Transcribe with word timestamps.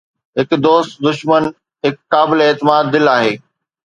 هڪ 0.37 0.49
دوست 0.65 0.91
دشمن 1.07 1.43
هڪ 1.83 1.95
قابل 2.13 2.37
اعتماد 2.47 2.83
دل 2.93 3.05
آهي 3.17 3.33